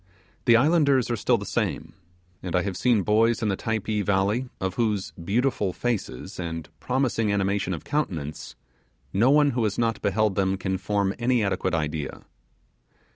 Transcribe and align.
The 0.45 0.55
islanders 0.55 1.11
are 1.11 1.15
still 1.15 1.37
the 1.37 1.45
same; 1.45 1.93
and 2.41 2.55
I 2.55 2.63
have 2.63 2.75
seen 2.75 3.03
boys 3.03 3.43
in 3.43 3.49
the 3.49 3.55
Typee 3.55 4.01
Valley 4.01 4.49
of 4.59 4.73
whose 4.73 5.11
'beautiful 5.11 5.73
faces' 5.73 6.39
and 6.39 6.67
promising 6.79 7.31
'animation 7.31 7.71
of 7.71 7.83
countenance' 7.83 8.55
no 9.13 9.29
one 9.29 9.51
who 9.51 9.63
has 9.63 9.77
not 9.77 10.01
beheld 10.01 10.33
them 10.33 10.57
can 10.57 10.79
form 10.79 11.13
any 11.19 11.43
adequate 11.43 11.75
idea. 11.75 12.25